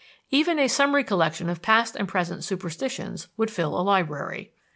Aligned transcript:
Even 0.31 0.57
a 0.57 0.67
summary 0.67 1.03
collection 1.03 1.47
of 1.47 1.61
past 1.61 1.95
and 1.95 2.07
present 2.07 2.43
superstitions 2.43 3.27
would 3.37 3.51
fill 3.51 3.79
a 3.79 3.85
library. 3.85 4.51